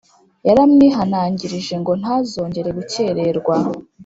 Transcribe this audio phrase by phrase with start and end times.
[0.47, 3.55] yaramwihanangirije ngo ntazongere gukererwa.